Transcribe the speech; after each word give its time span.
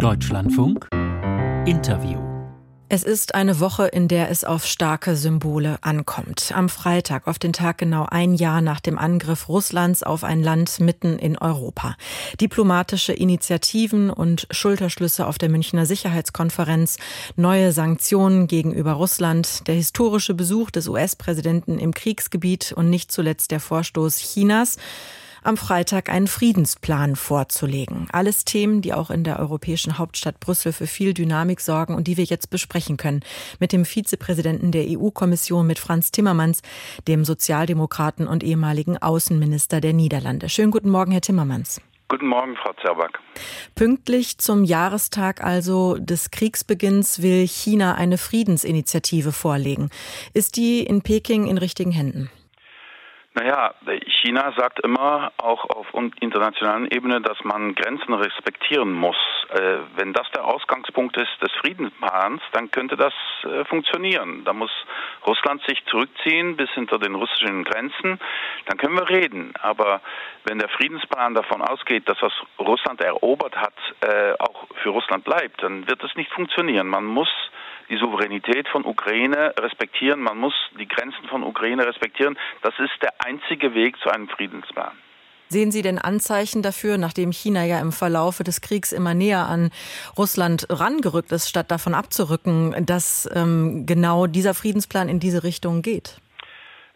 Deutschlandfunk. 0.00 0.88
Interview. 1.66 2.18
Es 2.88 3.02
ist 3.02 3.34
eine 3.34 3.60
Woche, 3.60 3.86
in 3.86 4.08
der 4.08 4.30
es 4.30 4.44
auf 4.44 4.64
starke 4.64 5.14
Symbole 5.14 5.76
ankommt. 5.82 6.52
Am 6.54 6.70
Freitag, 6.70 7.28
auf 7.28 7.38
den 7.38 7.52
Tag 7.52 7.76
genau 7.76 8.06
ein 8.10 8.32
Jahr 8.34 8.62
nach 8.62 8.80
dem 8.80 8.96
Angriff 8.96 9.50
Russlands 9.50 10.02
auf 10.02 10.24
ein 10.24 10.42
Land 10.42 10.80
mitten 10.80 11.18
in 11.18 11.36
Europa. 11.36 11.96
Diplomatische 12.40 13.12
Initiativen 13.12 14.08
und 14.08 14.46
Schulterschlüsse 14.50 15.26
auf 15.26 15.36
der 15.36 15.50
Münchner 15.50 15.84
Sicherheitskonferenz, 15.84 16.96
neue 17.36 17.72
Sanktionen 17.72 18.46
gegenüber 18.46 18.92
Russland, 18.92 19.66
der 19.68 19.74
historische 19.74 20.32
Besuch 20.32 20.70
des 20.70 20.88
US-Präsidenten 20.88 21.78
im 21.78 21.92
Kriegsgebiet 21.92 22.72
und 22.72 22.88
nicht 22.88 23.12
zuletzt 23.12 23.50
der 23.50 23.60
Vorstoß 23.60 24.16
Chinas 24.16 24.78
am 25.42 25.56
Freitag 25.56 26.08
einen 26.08 26.26
Friedensplan 26.26 27.16
vorzulegen. 27.16 28.08
Alles 28.12 28.44
Themen, 28.44 28.82
die 28.82 28.92
auch 28.92 29.10
in 29.10 29.24
der 29.24 29.38
europäischen 29.38 29.98
Hauptstadt 29.98 30.40
Brüssel 30.40 30.72
für 30.72 30.86
viel 30.86 31.14
Dynamik 31.14 31.60
sorgen 31.60 31.94
und 31.94 32.06
die 32.06 32.16
wir 32.16 32.24
jetzt 32.24 32.50
besprechen 32.50 32.96
können 32.96 33.20
mit 33.58 33.72
dem 33.72 33.84
Vizepräsidenten 33.84 34.72
der 34.72 34.84
EU-Kommission, 34.88 35.66
mit 35.66 35.78
Franz 35.78 36.10
Timmermans, 36.10 36.62
dem 37.08 37.24
Sozialdemokraten 37.24 38.26
und 38.26 38.42
ehemaligen 38.42 38.98
Außenminister 38.98 39.80
der 39.80 39.92
Niederlande. 39.92 40.48
Schönen 40.48 40.70
guten 40.70 40.90
Morgen, 40.90 41.12
Herr 41.12 41.20
Timmermans. 41.20 41.80
Guten 42.10 42.26
Morgen, 42.26 42.56
Frau 42.56 42.72
Zerback. 42.82 43.20
Pünktlich 43.76 44.38
zum 44.38 44.64
Jahrestag 44.64 45.44
also 45.44 45.96
des 45.96 46.32
Kriegsbeginns 46.32 47.22
will 47.22 47.46
China 47.46 47.94
eine 47.94 48.18
Friedensinitiative 48.18 49.30
vorlegen. 49.30 49.90
Ist 50.34 50.56
die 50.56 50.82
in 50.82 51.02
Peking 51.02 51.46
in 51.46 51.56
richtigen 51.56 51.92
Händen? 51.92 52.28
Naja, 53.40 53.72
China 54.20 54.52
sagt 54.54 54.80
immer, 54.80 55.32
auch 55.38 55.64
auf 55.70 55.86
internationalen 56.20 56.90
Ebene, 56.90 57.22
dass 57.22 57.42
man 57.42 57.74
Grenzen 57.74 58.12
respektieren 58.12 58.92
muss. 58.92 59.16
Äh, 59.48 59.78
wenn 59.96 60.12
das 60.12 60.30
der 60.32 60.44
Ausgangspunkt 60.44 61.16
ist 61.16 61.40
des 61.40 61.50
Friedensplans, 61.52 62.42
dann 62.52 62.70
könnte 62.70 62.98
das 62.98 63.14
äh, 63.44 63.64
funktionieren. 63.64 64.44
Da 64.44 64.52
muss 64.52 64.70
Russland 65.26 65.62
sich 65.66 65.82
zurückziehen 65.86 66.58
bis 66.58 66.68
hinter 66.72 66.98
den 66.98 67.14
russischen 67.14 67.64
Grenzen, 67.64 68.20
dann 68.66 68.76
können 68.76 68.96
wir 68.96 69.08
reden. 69.08 69.54
Aber 69.62 70.02
wenn 70.44 70.58
der 70.58 70.68
Friedensplan 70.68 71.32
davon 71.32 71.62
ausgeht, 71.62 72.10
dass 72.10 72.20
was 72.20 72.34
Russland 72.58 73.00
erobert 73.00 73.56
hat, 73.56 73.72
äh, 74.02 74.34
auch 74.38 74.66
für 74.82 74.90
Russland 74.90 75.24
bleibt, 75.24 75.62
dann 75.62 75.88
wird 75.88 76.04
es 76.04 76.14
nicht 76.14 76.30
funktionieren. 76.30 76.88
Man 76.88 77.06
muss 77.06 77.30
die 77.90 77.98
Souveränität 77.98 78.68
von 78.68 78.84
Ukraine 78.84 79.52
respektieren, 79.58 80.20
man 80.20 80.38
muss 80.38 80.54
die 80.78 80.88
Grenzen 80.88 81.24
von 81.28 81.42
Ukraine 81.42 81.86
respektieren. 81.86 82.38
Das 82.62 82.74
ist 82.78 83.02
der 83.02 83.12
einzige 83.18 83.74
Weg 83.74 83.96
zu 83.98 84.08
einem 84.08 84.28
Friedensplan. 84.28 84.92
Sehen 85.48 85.72
Sie 85.72 85.82
denn 85.82 85.98
Anzeichen 85.98 86.62
dafür, 86.62 86.96
nachdem 86.96 87.32
China 87.32 87.64
ja 87.64 87.80
im 87.80 87.90
Verlaufe 87.90 88.44
des 88.44 88.60
Kriegs 88.60 88.92
immer 88.92 89.14
näher 89.14 89.48
an 89.48 89.70
Russland 90.16 90.68
rangerückt 90.70 91.32
ist, 91.32 91.48
statt 91.48 91.72
davon 91.72 91.92
abzurücken, 91.92 92.86
dass 92.86 93.28
ähm, 93.34 93.84
genau 93.84 94.28
dieser 94.28 94.54
Friedensplan 94.54 95.08
in 95.08 95.18
diese 95.18 95.42
Richtung 95.42 95.82
geht? 95.82 96.20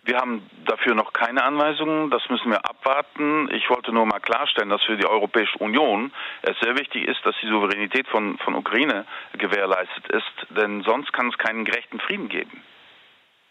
Wir 0.05 0.19
haben 0.19 0.43
dafür 0.67 0.95
noch 0.95 1.13
keine 1.13 1.43
Anweisungen, 1.43 2.11
das 2.11 2.23
müssen 2.29 2.51
wir 2.51 2.65
abwarten. 2.65 3.44
Ich 3.65 3.71
wollte 3.71 3.93
nur 3.93 4.05
mal 4.05 4.21
klarstellen, 4.21 4.69
dass 4.69 4.85
für 4.85 4.99
die 4.99 5.07
Europäische 5.07 5.57
Union 5.57 6.13
es 6.43 6.55
sehr 6.61 6.77
wichtig 6.77 7.09
ist, 7.09 7.25
dass 7.25 7.35
die 7.43 7.49
Souveränität 7.49 8.07
von, 8.09 8.37
von 8.45 8.55
Ukraine 8.55 9.07
gewährleistet 9.39 10.07
ist, 10.09 10.47
denn 10.51 10.83
sonst 10.83 11.15
kann 11.15 11.29
es 11.29 11.39
keinen 11.39 11.65
gerechten 11.65 11.99
Frieden 11.99 12.29
geben. 12.29 12.63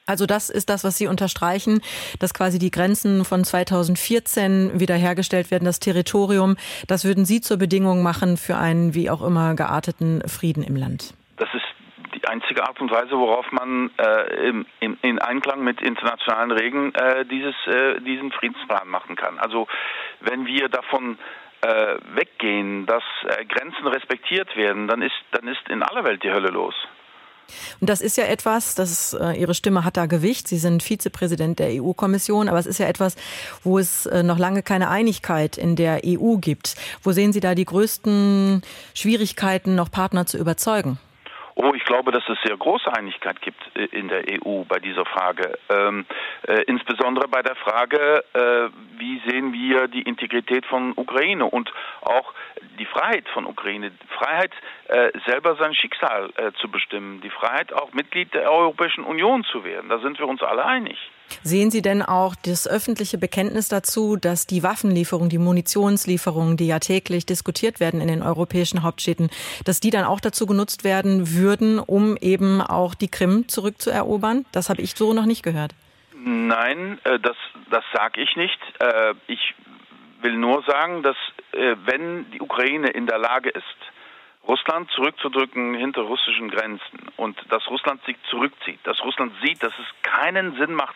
Also 0.05 0.27
das 0.27 0.51
ist 0.51 0.69
das, 0.69 0.83
was 0.83 0.97
Sie 0.97 1.07
unterstreichen, 1.07 1.81
dass 2.19 2.35
quasi 2.35 2.59
die 2.59 2.69
Grenzen 2.69 3.25
von 3.25 3.43
2014 3.43 4.79
wiederhergestellt 4.79 5.49
werden, 5.49 5.65
das 5.65 5.79
Territorium. 5.79 6.57
Das 6.85 7.05
würden 7.05 7.25
Sie 7.25 7.41
zur 7.41 7.57
Bedingung 7.57 8.03
machen 8.03 8.37
für 8.37 8.57
einen 8.57 8.93
wie 8.93 9.09
auch 9.09 9.23
immer 9.23 9.55
gearteten 9.55 10.21
Frieden 10.27 10.61
im 10.61 10.75
Land. 10.75 11.15
Einzige 12.33 12.63
Art 12.63 12.81
und 12.81 12.89
Weise, 12.89 13.11
worauf 13.11 13.51
man 13.51 13.91
äh, 13.99 14.47
im, 14.49 14.65
im, 14.79 14.97
in 15.03 15.19
Einklang 15.19 15.63
mit 15.63 15.83
internationalen 15.83 16.49
Regeln 16.49 16.95
äh, 16.95 17.25
dieses, 17.25 17.53
äh, 17.67 18.01
diesen 18.01 18.31
Friedensplan 18.31 18.87
machen 18.87 19.15
kann. 19.15 19.37
Also 19.37 19.67
wenn 20.19 20.47
wir 20.47 20.67
davon 20.67 21.19
äh, 21.61 21.95
weggehen, 22.15 22.87
dass 22.87 23.03
äh, 23.27 23.45
Grenzen 23.45 23.85
respektiert 23.85 24.55
werden, 24.57 24.87
dann 24.87 25.03
ist, 25.03 25.13
dann 25.31 25.47
ist 25.47 25.61
in 25.69 25.83
aller 25.83 26.03
Welt 26.03 26.23
die 26.23 26.31
Hölle 26.31 26.49
los. 26.49 26.73
Und 27.79 27.89
das 27.89 28.01
ist 28.01 28.17
ja 28.17 28.23
etwas, 28.25 28.73
das 28.73 29.13
äh, 29.13 29.39
Ihre 29.39 29.53
Stimme 29.53 29.85
hat 29.85 29.95
da 29.95 30.07
Gewicht. 30.07 30.47
Sie 30.47 30.57
sind 30.57 30.81
Vizepräsident 30.81 31.59
der 31.59 31.83
EU-Kommission, 31.83 32.49
aber 32.49 32.57
es 32.57 32.65
ist 32.65 32.79
ja 32.79 32.87
etwas, 32.87 33.15
wo 33.63 33.77
es 33.77 34.07
äh, 34.07 34.23
noch 34.23 34.39
lange 34.39 34.63
keine 34.63 34.89
Einigkeit 34.89 35.57
in 35.59 35.75
der 35.75 36.01
EU 36.03 36.37
gibt. 36.37 36.75
Wo 37.03 37.11
sehen 37.11 37.31
Sie 37.31 37.41
da 37.41 37.53
die 37.53 37.65
größten 37.65 38.63
Schwierigkeiten, 38.95 39.75
noch 39.75 39.91
Partner 39.91 40.25
zu 40.25 40.39
überzeugen? 40.39 40.97
Glaube, 42.03 42.19
dass 42.19 42.27
es 42.27 42.37
sehr 42.43 42.57
große 42.57 42.91
Einigkeit 42.91 43.41
gibt 43.41 43.61
äh, 43.77 43.85
in 43.85 44.09
der 44.09 44.25
EU 44.27 44.63
bei 44.67 44.79
dieser 44.79 45.05
Frage. 45.05 45.57
Ähm, 45.69 46.05
äh, 46.45 46.63
insbesondere 46.63 47.29
bei 47.29 47.41
der 47.41 47.55
Frage, 47.55 48.25
äh, 48.33 48.69
wie 48.99 49.21
sehen 49.25 49.53
wir 49.53 49.87
die 49.87 50.01
Integrität 50.01 50.65
von 50.65 50.91
Ukraine 50.97 51.45
und 51.45 51.71
auch 52.01 52.33
die 52.77 52.85
Freiheit 52.85 53.29
von 53.29 53.45
Ukraine. 53.45 53.91
Freiheit, 54.09 54.51
äh, 54.89 55.11
selber 55.25 55.55
sein 55.55 55.73
Schicksal 55.73 56.31
äh, 56.35 56.51
zu 56.59 56.69
bestimmen. 56.69 57.21
Die 57.21 57.29
Freiheit, 57.29 57.71
auch 57.71 57.93
Mitglied 57.93 58.33
der 58.33 58.51
Europäischen 58.51 59.05
Union 59.05 59.45
zu 59.45 59.63
werden. 59.63 59.87
Da 59.87 59.99
sind 59.99 60.19
wir 60.19 60.27
uns 60.27 60.43
alle 60.43 60.65
einig. 60.65 60.97
Sehen 61.43 61.71
Sie 61.71 61.81
denn 61.81 62.01
auch 62.01 62.35
das 62.35 62.67
öffentliche 62.67 63.17
Bekenntnis 63.17 63.67
dazu, 63.67 64.15
dass 64.15 64.45
die 64.47 64.63
Waffenlieferungen, 64.63 65.29
die 65.29 65.37
Munitionslieferungen, 65.37 66.57
die 66.57 66.67
ja 66.67 66.79
täglich 66.79 67.25
diskutiert 67.25 67.79
werden 67.79 68.01
in 68.01 68.07
den 68.07 68.21
europäischen 68.21 68.83
Hauptstädten, 68.83 69.29
dass 69.65 69.79
die 69.79 69.89
dann 69.89 70.05
auch 70.05 70.19
dazu 70.19 70.45
genutzt 70.45 70.83
werden 70.83 71.31
würden, 71.31 71.79
um 71.79 72.17
eben 72.17 72.61
auch 72.61 72.95
die 72.95 73.09
Krim 73.09 73.47
zurückzuerobern? 73.47 74.45
Das 74.51 74.69
habe 74.69 74.81
ich 74.81 74.95
so 74.95 75.13
noch 75.13 75.25
nicht 75.25 75.43
gehört. 75.43 75.73
Nein, 76.13 76.99
äh, 77.03 77.19
das, 77.19 77.35
das 77.69 77.83
sage 77.93 78.21
ich 78.21 78.35
nicht. 78.35 78.59
Äh, 78.79 79.13
ich 79.27 79.53
will 80.21 80.35
nur 80.37 80.63
sagen, 80.63 81.03
dass 81.03 81.17
äh, 81.51 81.75
wenn 81.85 82.31
die 82.31 82.41
Ukraine 82.41 82.89
in 82.89 83.07
der 83.07 83.17
Lage 83.17 83.49
ist, 83.49 83.63
Russland 84.47 84.89
zurückzudrücken 84.91 85.73
hinter 85.73 86.01
russischen 86.01 86.49
Grenzen 86.49 87.09
und 87.15 87.37
dass 87.49 87.69
Russland 87.69 88.03
sich 88.05 88.17
zurückzieht, 88.29 88.79
dass 88.83 89.01
Russland 89.03 89.33
sieht, 89.41 89.63
dass 89.63 89.73
es 89.79 89.85
keinen 90.03 90.57
Sinn 90.57 90.73
macht, 90.73 90.95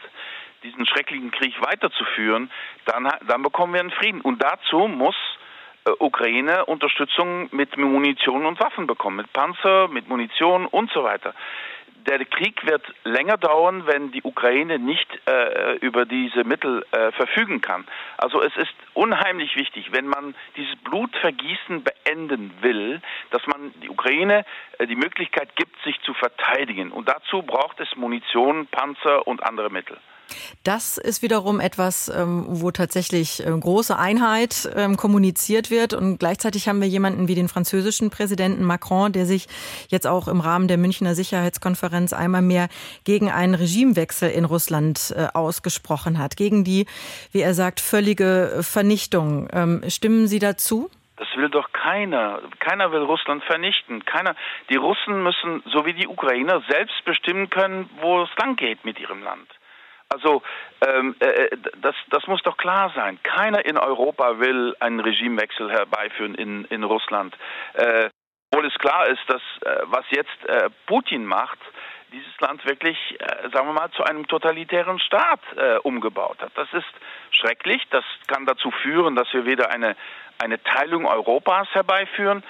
diesen 0.63 0.85
schrecklichen 0.85 1.31
Krieg 1.31 1.53
weiterzuführen, 1.61 2.51
dann, 2.85 3.09
dann 3.27 3.41
bekommen 3.41 3.73
wir 3.73 3.79
einen 3.79 3.91
Frieden. 3.91 4.21
Und 4.21 4.41
dazu 4.41 4.87
muss 4.87 5.15
äh, 5.85 5.91
Ukraine 5.99 6.65
Unterstützung 6.65 7.49
mit 7.51 7.77
Munition 7.77 8.45
und 8.45 8.59
Waffen 8.59 8.87
bekommen, 8.87 9.17
mit 9.17 9.33
Panzer, 9.33 9.87
mit 9.87 10.07
Munition 10.07 10.65
und 10.65 10.91
so 10.91 11.03
weiter 11.03 11.33
der 12.07 12.23
Krieg 12.25 12.65
wird 12.65 12.83
länger 13.03 13.37
dauern, 13.37 13.85
wenn 13.85 14.11
die 14.11 14.23
Ukraine 14.23 14.79
nicht 14.79 15.07
äh, 15.25 15.75
über 15.77 16.05
diese 16.05 16.45
Mittel 16.45 16.85
äh, 16.91 17.11
verfügen 17.11 17.59
kann. 17.59 17.85
Also 18.17 18.41
es 18.41 18.55
ist 18.55 18.73
unheimlich 18.93 19.55
wichtig, 19.57 19.91
wenn 19.91 20.07
man 20.07 20.33
dieses 20.55 20.75
Blutvergießen 20.77 21.83
beenden 21.83 22.53
will, 22.61 23.01
dass 23.31 23.45
man 23.47 23.73
die 23.81 23.89
Ukraine 23.89 24.45
äh, 24.79 24.87
die 24.87 24.95
Möglichkeit 24.95 25.55
gibt, 25.57 25.81
sich 25.83 25.99
zu 26.01 26.13
verteidigen. 26.13 26.91
Und 26.91 27.09
dazu 27.09 27.41
braucht 27.41 27.79
es 27.81 27.95
Munition, 27.97 28.67
Panzer 28.67 29.27
und 29.27 29.43
andere 29.43 29.69
Mittel. 29.69 29.97
Das 30.63 30.97
ist 30.97 31.21
wiederum 31.21 31.59
etwas, 31.59 32.09
ähm, 32.09 32.45
wo 32.47 32.71
tatsächlich 32.71 33.45
äh, 33.45 33.49
große 33.49 33.97
Einheit 33.97 34.69
ähm, 34.75 34.97
kommuniziert 34.97 35.71
wird. 35.71 35.93
Und 35.93 36.19
gleichzeitig 36.19 36.67
haben 36.67 36.81
wir 36.81 36.87
jemanden 36.87 37.27
wie 37.27 37.35
den 37.35 37.47
französischen 37.47 38.09
Präsidenten 38.09 38.63
Macron, 38.63 39.11
der 39.11 39.25
sich 39.25 39.47
jetzt 39.89 40.07
auch 40.07 40.27
im 40.27 40.41
Rahmen 40.41 40.67
der 40.67 40.77
Münchner 40.77 41.15
Sicherheitskonferenz 41.15 42.13
einmal 42.13 42.41
mehr 42.41 42.67
gegen 43.03 43.31
einen 43.31 43.55
Regimewechsel 43.55 44.29
in 44.29 44.45
Russland 44.45 45.13
äh, 45.15 45.27
ausgesprochen 45.33 46.17
hat, 46.17 46.37
gegen 46.37 46.63
die, 46.63 46.85
wie 47.31 47.41
er 47.41 47.53
sagt, 47.53 47.79
völlige 47.79 48.59
Vernichtung. 48.61 49.47
Ähm, 49.53 49.83
stimmen 49.87 50.27
Sie 50.27 50.39
dazu? 50.39 50.89
Das 51.17 51.27
will 51.35 51.49
doch 51.49 51.71
keiner. 51.71 52.41
Keiner 52.59 52.91
will 52.91 53.01
Russland 53.01 53.43
vernichten. 53.43 54.05
Keiner. 54.05 54.35
Die 54.69 54.75
Russen 54.75 55.23
müssen, 55.23 55.63
so 55.65 55.85
wie 55.85 55.93
die 55.93 56.07
Ukrainer, 56.07 56.61
selbst 56.69 57.03
bestimmen 57.05 57.49
können, 57.49 57.89
wo 58.01 58.21
es 58.21 58.29
lang 58.37 58.55
geht 58.55 58.85
mit 58.85 58.99
ihrem 58.99 59.23
Land. 59.23 59.47
Also 60.09 60.41
ähm, 60.85 61.15
äh, 61.19 61.25
äh, 61.25 61.57
das, 61.81 61.95
das 62.09 62.27
muss 62.27 62.41
doch 62.43 62.57
klar 62.57 62.91
sein. 62.95 63.19
Keiner 63.23 63.65
in 63.65 63.77
Europa 63.77 64.39
will 64.39 64.75
einen 64.79 64.99
Regimewechsel 64.99 65.71
herbeiführen 65.71 66.35
in, 66.35 66.65
in 66.65 66.83
Russland. 66.83 67.35
Äh, 67.73 68.09
obwohl 68.51 68.67
es 68.67 68.77
klar 68.79 69.07
ist, 69.07 69.23
dass 69.27 69.41
äh, 69.61 69.81
was 69.85 70.05
jetzt 70.09 70.45
äh, 70.47 70.69
Putin 70.85 71.25
macht, 71.25 71.59
dieses 72.13 72.39
Land 72.39 72.65
wirklich, 72.65 72.97
äh, 73.19 73.49
sagen 73.49 73.67
wir 73.67 73.73
mal, 73.73 73.91
zu 73.91 74.03
einem 74.03 74.27
totalitären 74.27 74.99
Staat 74.99 75.41
äh, 75.57 75.77
umgebaut 75.79 76.37
hat. 76.41 76.51
Das 76.55 76.71
ist 76.73 76.87
schrecklich. 77.31 77.83
Das 77.89 78.05
kann 78.27 78.45
dazu 78.45 78.71
führen, 78.71 79.15
dass 79.15 79.31
wir 79.33 79.45
wieder 79.45 79.71
eine, 79.71 79.95
eine 80.41 80.61
Teilung 80.63 81.05
Europas 81.05 81.67
herbeiführen. 81.73 82.43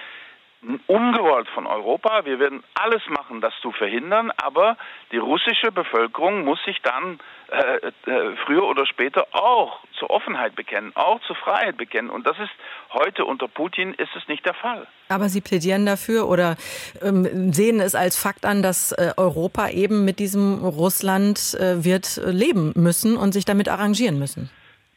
Ungewollt 0.87 1.47
von 1.49 1.65
Europa. 1.65 2.25
Wir 2.25 2.39
werden 2.39 2.63
alles 2.73 3.01
machen, 3.09 3.41
das 3.41 3.53
zu 3.61 3.71
verhindern, 3.71 4.31
aber 4.37 4.77
die 5.11 5.17
russische 5.17 5.71
Bevölkerung 5.71 6.43
muss 6.43 6.59
sich 6.65 6.81
dann 6.81 7.19
äh, 7.49 8.11
äh, 8.11 8.35
früher 8.45 8.63
oder 8.63 8.85
später 8.85 9.27
auch 9.31 9.79
zur 9.97 10.09
Offenheit 10.09 10.55
bekennen, 10.55 10.91
auch 10.95 11.21
zur 11.21 11.35
Freiheit 11.35 11.77
bekennen. 11.77 12.09
Und 12.09 12.27
das 12.27 12.37
ist 12.39 12.51
heute 12.91 13.25
unter 13.25 13.47
Putin 13.47 13.93
ist 13.93 14.15
es 14.15 14.27
nicht 14.27 14.45
der 14.45 14.53
Fall. 14.53 14.87
Aber 15.09 15.29
Sie 15.29 15.41
plädieren 15.41 15.85
dafür 15.85 16.27
oder 16.27 16.57
ähm, 17.01 17.53
sehen 17.53 17.79
es 17.79 17.95
als 17.95 18.17
Fakt 18.17 18.45
an, 18.45 18.61
dass 18.61 18.91
äh, 18.91 19.13
Europa 19.15 19.69
eben 19.69 20.03
mit 20.03 20.19
diesem 20.19 20.63
Russland 20.63 21.55
äh, 21.59 21.83
wird 21.85 22.19
leben 22.25 22.73
müssen 22.75 23.15
und 23.15 23.31
sich 23.31 23.45
damit 23.45 23.69
arrangieren 23.69 24.19
müssen. 24.19 24.49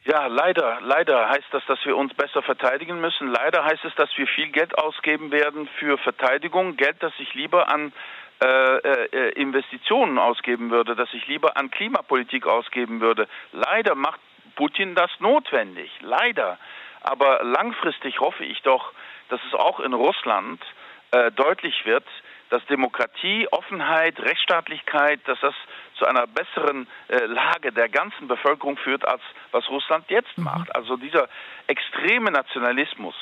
Ja, 0.03 0.25
leider, 0.25 0.79
leider 0.81 1.29
heißt 1.29 1.47
das, 1.51 1.63
dass 1.67 1.85
wir 1.85 1.95
uns 1.95 2.13
besser 2.15 2.41
verteidigen 2.41 2.99
müssen. 2.99 3.27
Leider 3.27 3.63
heißt 3.63 3.85
es, 3.85 3.93
dass 3.95 4.09
wir 4.17 4.25
viel 4.25 4.47
Geld 4.47 4.75
ausgeben 4.77 5.31
werden 5.31 5.69
für 5.77 5.97
Verteidigung, 5.99 6.75
Geld, 6.75 6.97
das 7.01 7.13
ich 7.19 7.33
lieber 7.35 7.69
an 7.69 7.93
äh, 8.43 8.45
äh, 8.47 9.29
Investitionen 9.33 10.17
ausgeben 10.17 10.71
würde, 10.71 10.95
das 10.95 11.13
ich 11.13 11.27
lieber 11.27 11.55
an 11.55 11.69
Klimapolitik 11.69 12.47
ausgeben 12.47 12.99
würde. 12.99 13.27
Leider 13.51 13.93
macht 13.93 14.19
Putin 14.55 14.95
das 14.95 15.11
notwendig, 15.19 15.91
leider. 16.01 16.57
Aber 17.01 17.43
langfristig 17.43 18.19
hoffe 18.19 18.43
ich 18.43 18.59
doch, 18.63 18.93
dass 19.29 19.39
es 19.47 19.53
auch 19.53 19.79
in 19.79 19.93
Russland 19.93 20.59
äh, 21.11 21.31
deutlich 21.31 21.85
wird, 21.85 22.05
dass 22.49 22.65
Demokratie, 22.65 23.47
Offenheit, 23.51 24.19
Rechtsstaatlichkeit, 24.19 25.19
dass 25.25 25.39
das 25.41 25.55
zu 26.01 26.07
einer 26.07 26.25
besseren 26.25 26.87
äh, 27.09 27.25
Lage 27.25 27.71
der 27.71 27.87
ganzen 27.87 28.27
Bevölkerung 28.27 28.75
führt, 28.77 29.07
als 29.07 29.21
was 29.51 29.69
Russland 29.69 30.05
jetzt 30.09 30.35
mhm. 30.35 30.45
macht. 30.45 30.75
Also 30.75 30.97
dieser 30.97 31.29
extreme 31.67 32.31
Nationalismus, 32.31 33.13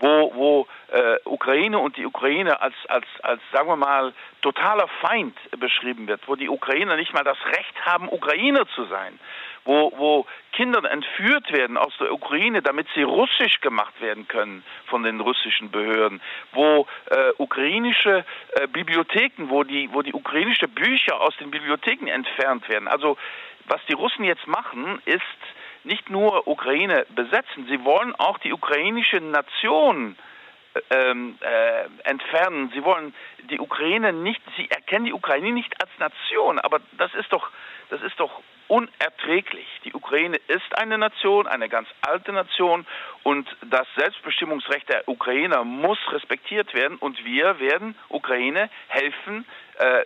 wo, 0.00 0.32
wo 0.34 0.66
äh, 0.88 1.18
Ukraine 1.24 1.78
und 1.78 1.96
die 1.96 2.04
Ukraine 2.04 2.60
als, 2.60 2.74
als, 2.88 3.06
als, 3.22 3.40
sagen 3.52 3.68
wir 3.68 3.76
mal, 3.76 4.12
totaler 4.42 4.88
Feind 5.00 5.36
beschrieben 5.60 6.08
wird, 6.08 6.22
wo 6.26 6.34
die 6.34 6.48
Ukrainer 6.48 6.96
nicht 6.96 7.14
mal 7.14 7.22
das 7.22 7.38
Recht 7.46 7.86
haben, 7.86 8.08
Ukrainer 8.08 8.66
zu 8.74 8.84
sein, 8.86 9.20
wo, 9.64 9.92
wo 9.96 10.26
Kinder 10.52 10.88
entführt 10.90 11.52
werden 11.52 11.76
aus 11.76 11.92
der 11.98 12.12
Ukraine, 12.12 12.62
damit 12.62 12.86
sie 12.94 13.02
russisch 13.02 13.60
gemacht 13.60 14.00
werden 14.00 14.28
können 14.28 14.64
von 14.86 15.02
den 15.02 15.20
russischen 15.20 15.70
Behörden, 15.70 16.20
wo 16.52 16.86
äh, 17.10 17.32
ukrainische 17.38 18.24
äh, 18.52 18.66
Bibliotheken, 18.68 19.48
wo 19.48 19.64
die, 19.64 19.88
wo 19.92 20.02
die 20.02 20.12
ukrainische 20.12 20.68
Bücher 20.68 21.20
aus 21.20 21.36
den 21.38 21.50
Bibliotheken 21.50 22.06
entfernt 22.08 22.68
werden. 22.68 22.88
Also 22.88 23.16
was 23.66 23.80
die 23.88 23.94
Russen 23.94 24.24
jetzt 24.24 24.46
machen, 24.46 25.00
ist 25.06 25.22
nicht 25.84 26.10
nur 26.10 26.46
Ukraine 26.46 27.06
besetzen, 27.14 27.66
sie 27.68 27.84
wollen 27.84 28.14
auch 28.14 28.38
die 28.38 28.52
ukrainische 28.52 29.20
Nation 29.20 30.16
äh, 30.74 30.80
ähm, 30.90 31.38
äh, 31.40 32.08
entfernen. 32.08 32.70
Sie 32.74 32.84
wollen 32.84 33.14
die 33.50 33.60
Ukraine 33.60 34.12
nicht, 34.12 34.40
sie 34.56 34.70
erkennen 34.70 35.06
die 35.06 35.12
Ukraine 35.12 35.52
nicht 35.52 35.74
als 35.80 35.90
Nation, 35.98 36.58
aber 36.58 36.80
das 36.98 37.14
ist 37.14 37.32
doch, 37.32 37.50
das 37.90 38.02
ist 38.02 38.18
doch 38.18 38.42
unerträglich. 38.68 39.66
Die 39.84 39.94
Ukraine 39.94 40.38
ist 40.48 40.78
eine 40.78 40.98
Nation, 40.98 41.46
eine 41.46 41.68
ganz 41.68 41.88
alte 42.02 42.32
Nation 42.32 42.86
und 43.22 43.48
das 43.70 43.86
Selbstbestimmungsrecht 43.96 44.88
der 44.88 45.08
Ukrainer 45.08 45.64
muss 45.64 45.98
respektiert 46.10 46.74
werden 46.74 46.96
und 46.98 47.24
wir 47.24 47.58
werden 47.60 47.96
Ukraine 48.08 48.70
helfen, 48.88 49.46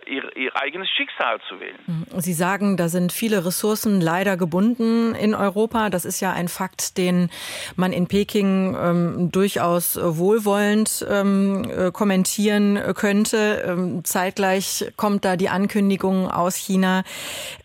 ihr, 0.07 0.35
ihr, 0.35 0.55
eigenes 0.55 0.89
Schicksal 0.89 1.39
zu 1.47 1.59
wählen. 1.59 1.77
Mhm. 1.85 2.05
Sie 2.17 2.33
sagen, 2.33 2.77
da 2.77 2.89
sind 2.89 3.11
viele 3.11 3.45
Ressourcen 3.45 4.01
leider 4.01 4.35
gebunden 4.35 5.15
in 5.15 5.35
Europa. 5.35 5.89
Das 5.89 6.05
ist 6.05 6.19
ja 6.19 6.31
ein 6.33 6.47
Fakt, 6.47 6.97
den 6.97 7.29
man 7.75 7.93
in 7.93 8.07
Peking 8.07 8.75
ähm, 8.79 9.31
durchaus 9.31 9.97
wohlwollend 10.01 11.05
ähm, 11.09 11.69
äh, 11.69 11.91
kommentieren 11.91 12.79
könnte. 12.95 13.63
Ähm, 13.65 14.03
zeitgleich 14.03 14.91
kommt 14.95 15.25
da 15.25 15.35
die 15.35 15.49
Ankündigung 15.49 16.29
aus 16.29 16.55
China, 16.55 17.03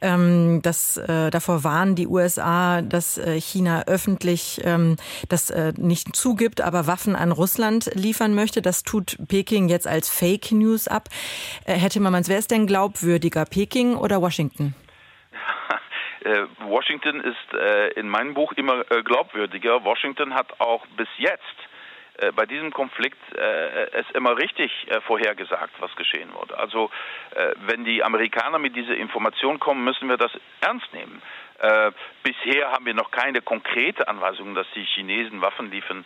ähm, 0.01 0.61
dass 0.63 0.97
äh, 0.97 1.31
davor 1.31 1.65
warnen 1.65 1.95
die 1.95 2.07
USA, 2.07 2.83
dass 2.83 3.19
äh, 3.19 3.41
China 3.41 3.85
öffentlich 3.87 4.61
ähm, 4.65 4.97
das 5.29 5.51
äh, 5.51 5.73
nicht 5.77 6.15
zugibt, 6.15 6.61
aber 6.61 6.87
Waffen 6.87 7.17
an 7.17 7.33
Russland 7.33 7.91
liefern 7.95 8.35
möchte. 8.35 8.63
Das 8.63 8.83
tut 8.83 9.17
Peking 9.29 9.69
jetzt 9.69 9.87
als 9.87 10.09
Fake 10.09 10.53
News 10.53 10.89
ab. 10.89 11.09
Äh, 11.65 11.75
Timmermans, 11.95 12.29
wer 12.29 12.39
ist 12.39 12.51
denn 12.51 12.67
glaubwürdiger, 12.67 13.45
Peking 13.45 13.97
oder 13.97 14.21
Washington? 14.21 14.75
Äh, 16.25 16.47
Washington 16.61 17.21
ist 17.21 17.53
äh, 17.53 17.89
in 18.01 18.09
meinem 18.09 18.33
Buch 18.33 18.53
immer 18.53 18.91
äh, 18.91 19.03
glaubwürdiger. 19.03 19.85
Washington 19.85 20.33
hat 20.33 20.59
auch 20.59 20.87
bis 20.97 21.09
jetzt 21.19 21.43
bei 22.35 22.47
diesem 22.47 22.73
Konflikt 22.73 23.19
äh, 23.37 23.91
es 23.91 24.07
immer 24.15 24.37
richtig 24.39 24.71
äh, 24.89 25.01
vorhergesagt, 25.01 25.75
was 25.81 25.95
geschehen 25.97 26.33
wurde. 26.35 26.57
Also 26.59 26.91
äh, 27.35 27.53
wenn 27.67 27.85
die 27.85 28.03
Amerikaner 28.05 28.59
mit 28.59 28.77
dieser 28.77 28.97
Information 28.97 29.59
kommen, 29.59 29.85
müssen 29.85 30.09
wir 30.09 30.17
das 30.17 30.31
ernst 30.61 30.93
nehmen. 30.93 31.21
bisher 32.23 32.73
haben 32.73 32.85
wir 32.85 32.95
noch 32.95 33.11
keine 33.11 33.41
konkrete 33.41 34.09
Anweisung, 34.09 34.55
dass 34.55 34.67
die 34.75 34.85
Chinesen 34.85 35.41
Waffen 35.41 35.71
liefern 35.71 36.05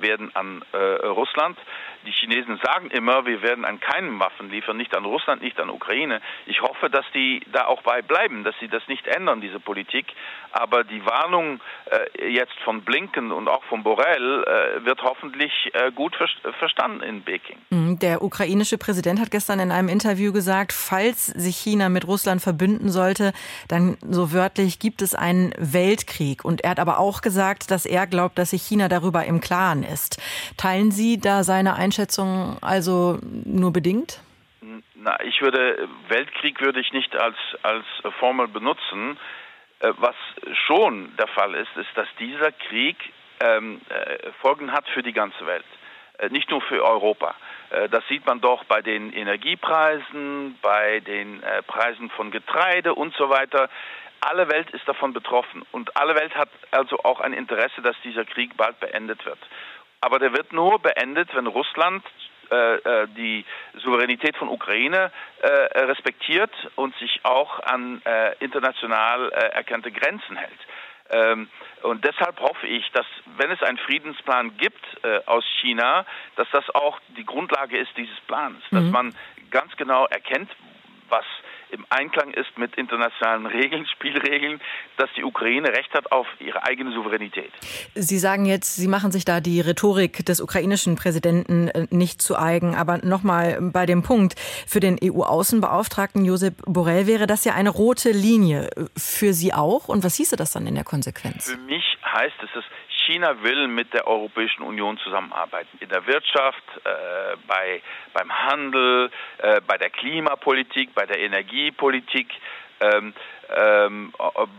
werden 0.00 0.34
an 0.34 0.62
äh, 0.72 0.76
Russland. 1.06 1.58
Die 2.06 2.12
Chinesen 2.12 2.60
sagen 2.62 2.90
immer, 2.90 3.26
wir 3.26 3.42
werden 3.42 3.64
an 3.64 3.80
keinen 3.80 4.18
Waffen 4.20 4.50
liefern, 4.50 4.76
nicht 4.76 4.96
an 4.96 5.04
Russland, 5.04 5.42
nicht 5.42 5.58
an 5.60 5.70
Ukraine. 5.70 6.20
Ich 6.46 6.62
hoffe, 6.62 6.88
dass 6.88 7.04
die 7.14 7.42
da 7.52 7.66
auch 7.66 7.82
bei 7.82 8.02
bleiben, 8.02 8.44
dass 8.44 8.54
sie 8.60 8.68
das 8.68 8.86
nicht 8.86 9.06
ändern, 9.08 9.40
diese 9.40 9.58
Politik. 9.58 10.06
Aber 10.52 10.84
die 10.84 11.04
Warnung 11.04 11.60
äh, 11.90 12.32
jetzt 12.32 12.54
von 12.64 12.82
Blinken 12.82 13.32
und 13.32 13.48
auch 13.48 13.64
von 13.64 13.82
Borrell 13.82 14.44
äh, 14.44 14.84
wird 14.84 15.02
hoffentlich 15.02 15.52
äh, 15.74 15.90
gut 15.92 16.14
ver 16.16 16.26
verstanden 16.58 17.02
in 17.02 17.22
Peking. 17.22 17.58
Mhm, 17.70 17.98
der 17.98 18.22
ukrainische 18.22 18.78
Präsident 18.78 19.20
hat 19.20 19.30
gestern 19.30 19.60
in 19.60 19.70
einem 19.70 19.88
Interview 19.88 20.32
gesagt, 20.32 20.72
falls 20.72 21.26
sich 21.26 21.56
China 21.56 21.88
mit 21.88 22.06
Russland 22.06 22.40
verbünden 22.40 22.90
sollte, 22.90 23.32
dann 23.68 23.96
so 24.00 24.32
wörtlich 24.32 24.78
gibt 24.78 25.02
es 25.02 25.14
einen 25.14 25.52
Weltkrieg. 25.58 26.44
Und 26.44 26.62
er 26.62 26.70
hat 26.70 26.80
aber 26.80 26.98
auch 26.98 27.20
gesagt, 27.20 27.70
dass 27.70 27.86
er 27.86 28.06
glaubt, 28.06 28.38
dass 28.38 28.50
sich 28.50 28.62
China 28.62 28.88
darüber 28.88 29.24
im 29.24 29.40
Klaren 29.40 29.75
Iran 29.76 29.82
ist. 29.82 30.20
Teilen 30.56 30.90
Sie 30.90 31.20
da 31.20 31.42
seine 31.42 31.74
Einschätzung 31.74 32.58
also 32.60 33.18
nur 33.22 33.72
bedingt? 33.72 34.20
Na, 34.94 35.20
ich 35.22 35.40
würde 35.40 35.88
Weltkrieg 36.08 36.60
würde 36.60 36.80
ich 36.80 36.92
nicht 36.92 37.14
als 37.16 37.36
als 37.62 37.84
Formel 38.18 38.48
benutzen. 38.48 39.18
Äh, 39.80 39.92
was 39.98 40.14
schon 40.66 41.14
der 41.16 41.28
Fall 41.28 41.54
ist, 41.54 41.76
ist, 41.76 41.90
dass 41.94 42.08
dieser 42.18 42.50
Krieg 42.52 42.96
ähm, 43.40 43.80
äh, 43.88 44.32
Folgen 44.40 44.72
hat 44.72 44.88
für 44.88 45.02
die 45.02 45.12
ganze 45.12 45.46
Welt, 45.46 45.64
äh, 46.18 46.28
nicht 46.30 46.50
nur 46.50 46.60
für 46.62 46.82
Europa. 46.84 47.34
Das 47.90 48.06
sieht 48.06 48.24
man 48.24 48.40
doch 48.40 48.62
bei 48.66 48.80
den 48.80 49.12
Energiepreisen, 49.12 50.56
bei 50.62 51.00
den 51.00 51.42
Preisen 51.66 52.10
von 52.10 52.30
Getreide 52.30 52.94
und 52.94 53.12
so 53.16 53.28
weiter 53.28 53.68
alle 54.20 54.48
Welt 54.48 54.70
ist 54.70 54.86
davon 54.88 55.12
betroffen 55.12 55.64
und 55.72 55.96
alle 55.96 56.14
Welt 56.14 56.34
hat 56.34 56.48
also 56.70 56.98
auch 57.04 57.20
ein 57.20 57.32
Interesse, 57.32 57.82
dass 57.82 57.96
dieser 58.02 58.24
Krieg 58.24 58.56
bald 58.56 58.78
beendet 58.80 59.24
wird. 59.24 59.38
Aber 60.00 60.18
der 60.18 60.32
wird 60.32 60.52
nur 60.52 60.78
beendet, 60.78 61.34
wenn 61.34 61.46
Russland 61.46 62.04
äh, 62.50 62.76
äh 62.76 63.08
die 63.16 63.44
Souveränität 63.82 64.36
von 64.36 64.48
Ukraine 64.48 65.10
äh, 65.40 65.48
respektiert 65.84 66.52
und 66.76 66.96
sich 66.98 67.20
auch 67.24 67.60
an 67.60 68.02
äh, 68.04 68.34
international 68.40 69.32
äh, 69.32 69.34
erkannte 69.48 69.90
Grenzen 69.90 70.36
hält. 70.36 70.60
Ähm, 71.08 71.48
und 71.82 72.04
deshalb 72.04 72.40
hoffe 72.40 72.66
ich, 72.66 72.90
dass 72.92 73.06
wenn 73.36 73.50
es 73.50 73.62
einen 73.62 73.78
Friedensplan 73.78 74.56
gibt 74.56 74.84
aus 75.26 75.44
China, 75.60 76.04
dass 76.34 76.48
das 76.50 76.68
auch 76.74 76.98
die 77.16 77.24
Grundlage 77.24 77.78
ist 77.78 77.90
dieses 77.96 78.18
Plans, 78.26 78.60
mhm. 78.70 78.76
dass 78.76 78.84
man 78.90 79.14
ganz 79.50 79.76
genau 79.76 80.06
erkennt, 80.06 80.50
was 81.08 81.24
im 81.76 81.86
Einklang 81.90 82.32
ist 82.32 82.56
mit 82.56 82.74
internationalen 82.76 83.46
Regeln, 83.46 83.86
Spielregeln, 83.92 84.60
dass 84.96 85.10
die 85.16 85.24
Ukraine 85.24 85.68
Recht 85.68 85.92
hat 85.92 86.10
auf 86.10 86.26
ihre 86.40 86.62
eigene 86.64 86.92
Souveränität. 86.92 87.52
Sie 87.94 88.18
sagen 88.18 88.46
jetzt, 88.46 88.76
Sie 88.76 88.88
machen 88.88 89.12
sich 89.12 89.24
da 89.24 89.40
die 89.40 89.60
Rhetorik 89.60 90.24
des 90.24 90.40
ukrainischen 90.40 90.96
Präsidenten 90.96 91.68
äh, 91.68 91.86
nicht 91.90 92.22
zu 92.22 92.36
eigen. 92.36 92.74
Aber 92.74 92.98
nochmal 92.98 93.58
bei 93.60 93.86
dem 93.86 94.02
Punkt, 94.02 94.34
für 94.66 94.80
den 94.80 94.98
EU-Außenbeauftragten 95.02 96.24
Josep 96.24 96.62
Borrell 96.66 97.06
wäre 97.06 97.26
das 97.26 97.44
ja 97.44 97.54
eine 97.54 97.70
rote 97.70 98.10
Linie. 98.10 98.70
Für 98.96 99.32
Sie 99.32 99.52
auch? 99.52 99.88
Und 99.88 100.04
was 100.04 100.16
hieße 100.16 100.36
das 100.36 100.52
dann 100.52 100.66
in 100.66 100.74
der 100.74 100.84
Konsequenz? 100.84 101.50
Für 101.50 101.58
mich 101.58 101.95
heißt 102.16 102.36
es, 102.42 102.50
dass 102.52 102.64
China 103.06 103.42
will 103.42 103.68
mit 103.68 103.92
der 103.92 104.06
Europäischen 104.06 104.62
Union 104.62 104.98
zusammenarbeiten. 104.98 105.78
In 105.80 105.88
der 105.88 106.06
Wirtschaft, 106.06 106.62
äh, 106.84 107.36
bei, 107.46 107.82
beim 108.12 108.32
Handel, 108.32 109.10
äh, 109.38 109.60
bei 109.66 109.78
der 109.78 109.90
Klimapolitik, 109.90 110.94
bei 110.94 111.06
der 111.06 111.20
Energiepolitik. 111.20 112.28
Ähm, 112.78 113.14
ähm, 113.56 114.12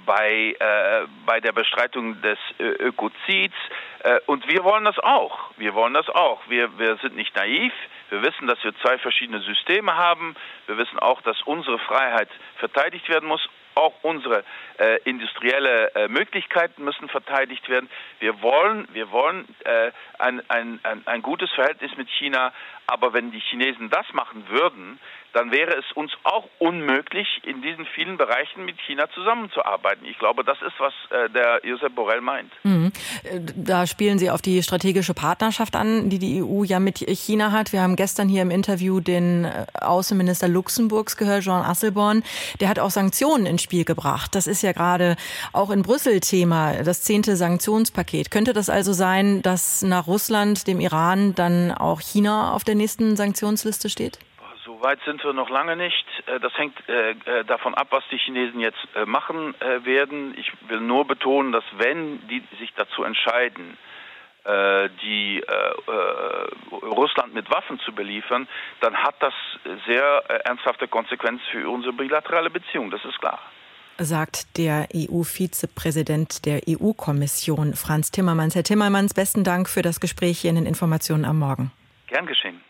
bei, 0.05 0.55
äh, 0.57 1.07
bei 1.25 1.39
der 1.39 1.51
Bestreitung 1.51 2.21
des 2.21 2.39
Ökozids. 2.57 3.53
Äh, 3.99 4.19
und 4.25 4.47
wir 4.47 4.63
wollen 4.63 4.85
das 4.85 4.97
auch. 4.99 5.51
Wir 5.57 5.73
wollen 5.73 5.93
das 5.93 6.09
auch. 6.09 6.41
Wir, 6.47 6.79
wir 6.79 6.97
sind 6.97 7.15
nicht 7.15 7.35
naiv. 7.35 7.73
Wir 8.09 8.21
wissen, 8.23 8.47
dass 8.47 8.63
wir 8.63 8.73
zwei 8.77 8.97
verschiedene 8.97 9.41
Systeme 9.41 9.95
haben. 9.95 10.35
Wir 10.67 10.77
wissen 10.77 10.97
auch, 10.99 11.21
dass 11.21 11.41
unsere 11.43 11.79
Freiheit 11.79 12.29
verteidigt 12.57 13.09
werden 13.09 13.27
muss 13.27 13.47
auch 13.77 13.93
unsere 14.01 14.43
äh, 14.77 14.99
industrielle 15.03 15.95
äh, 15.95 16.07
Möglichkeiten 16.07 16.83
müssen 16.83 17.09
verteidigt 17.09 17.69
werden. 17.69 17.89
Wir 18.19 18.41
wollen, 18.41 18.87
wir 18.93 19.11
wollen 19.11 19.47
äh, 19.63 19.91
ein, 20.19 20.41
ein, 20.49 20.79
ein, 20.83 21.01
ein 21.05 21.21
gutes 21.21 21.51
Verhältnis 21.51 21.95
mit 21.97 22.09
China, 22.09 22.53
aber 22.87 23.13
wenn 23.13 23.31
die 23.31 23.39
Chinesen 23.39 23.89
das 23.89 24.05
machen 24.13 24.45
würden, 24.49 24.99
dann 25.33 25.51
wäre 25.51 25.75
es 25.77 25.85
uns 25.93 26.11
auch 26.23 26.45
unmöglich, 26.57 27.27
in 27.43 27.61
diesen 27.61 27.85
vielen 27.85 28.17
Bereichen 28.17 28.65
mit 28.65 28.79
China 28.87 29.07
zusammenzuarbeiten. 29.13 30.05
Ich 30.05 30.17
glaube, 30.17 30.43
das 30.43 30.57
ist, 30.61 30.73
was 30.79 30.93
äh, 31.11 31.29
der 31.29 31.61
Josep 31.63 31.93
Borrell 31.93 32.21
meint. 32.21 32.51
Mhm. 32.63 32.91
Da 33.55 33.85
spielen 33.85 34.17
Sie 34.17 34.31
auf 34.31 34.41
die 34.41 34.63
strategische 34.63 35.13
Partnerschaft 35.13 35.75
an, 35.75 36.09
die 36.09 36.17
die 36.17 36.41
EU 36.41 36.63
ja 36.63 36.79
mit 36.79 36.99
China 36.99 37.51
hat. 37.51 37.73
Wir 37.73 37.81
haben 37.81 37.95
gestern 37.95 38.29
hier 38.29 38.41
im 38.41 38.51
Interview 38.51 38.99
den 38.99 39.45
äh, 39.45 39.65
Außenminister 39.79 40.47
Luxemburgs 40.47 41.17
gehört, 41.17 41.43
Jean 41.43 41.63
Asselborn. 41.63 42.23
Der 42.59 42.69
hat 42.69 42.79
auch 42.79 42.89
Sanktionen 42.89 43.45
ins 43.45 43.61
Spiel 43.61 43.85
gebracht. 43.85 44.33
Das 44.33 44.47
ist 44.47 44.63
ja 44.63 44.71
gerade 44.71 45.17
auch 45.53 45.69
in 45.69 45.83
Brüssel 45.83 46.19
Thema, 46.21 46.83
das 46.83 47.03
zehnte 47.03 47.35
Sanktionspaket. 47.35 48.31
Könnte 48.31 48.53
das 48.53 48.69
also 48.69 48.93
sein, 48.93 49.41
dass 49.41 49.81
nach 49.81 50.07
Russland, 50.07 50.67
dem 50.67 50.79
Iran, 50.79 51.35
dann 51.35 51.71
auch 51.71 52.01
China 52.01 52.53
auf 52.53 52.63
der 52.63 52.76
nächsten 52.77 53.15
Sanktionsliste 53.15 53.89
steht? 53.89 54.19
So 54.67 54.81
weit 54.81 54.99
sind 55.05 55.23
wir 55.23 55.33
noch 55.33 55.49
lange 55.49 55.75
nicht. 55.75 56.05
Äh, 56.25 56.39
das 56.39 56.53
hängt 56.57 56.77
äh, 56.89 57.11
äh, 57.11 57.45
davon 57.45 57.73
ab, 57.73 57.87
was 57.91 58.03
die 58.11 58.17
Chinesen 58.17 58.59
jetzt 58.59 58.85
machen 59.05 59.55
werden. 59.83 60.37
Ich 60.37 60.51
will 60.67 60.81
nur 60.81 61.05
betonen, 61.05 61.51
dass 61.51 61.63
wenn 61.77 62.27
die 62.27 62.43
sich 62.59 62.73
dazu 62.75 63.03
entscheiden, 63.03 63.77
die 65.03 65.43
Russland 66.71 67.33
mit 67.33 67.49
Waffen 67.51 67.79
zu 67.79 67.91
beliefern, 67.91 68.47
dann 68.79 68.95
hat 68.95 69.15
das 69.19 69.33
sehr 69.85 70.23
ernsthafte 70.45 70.87
Konsequenzen 70.87 71.43
für 71.51 71.69
unsere 71.69 71.91
bilaterale 71.91 72.49
Beziehung. 72.49 72.89
Das 72.89 73.03
ist 73.03 73.19
klar 73.19 73.41
sagt 73.99 74.57
der 74.57 74.87
EU-Vizepräsident 74.93 76.45
der 76.45 76.61
EU-Kommission, 76.69 77.73
Franz 77.73 78.11
Timmermans. 78.11 78.55
Herr 78.55 78.63
Timmermans, 78.63 79.13
besten 79.13 79.43
Dank 79.43 79.67
für 79.67 79.81
das 79.81 79.99
Gespräch 79.99 80.39
hier 80.39 80.51
in 80.51 80.55
den 80.55 80.65
Informationen 80.65 81.25
am 81.25 81.39
Morgen. 81.39 81.71
Gern 82.07 82.25
geschehen. 82.25 82.61